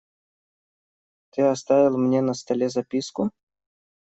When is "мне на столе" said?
1.99-2.69